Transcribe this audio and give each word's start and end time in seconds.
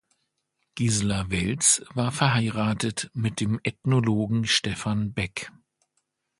Gisela 0.73 1.29
Welz 1.29 1.85
war 1.93 2.11
verheiratet 2.11 3.11
mit 3.13 3.39
dem 3.39 3.59
Ethnologen 3.61 4.45
Stefan 4.47 5.13
Beck. 5.13 5.51